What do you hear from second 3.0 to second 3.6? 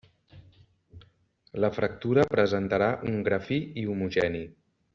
un gra